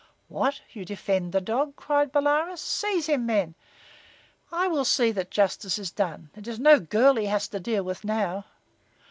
[0.29, 0.61] "What!
[0.73, 2.59] You defend the dog!" cried Bolaroz.
[2.59, 3.53] "Seize him, men!
[4.51, 6.31] I will see that justice is done.
[6.35, 8.45] It is no girl he has to deal with now."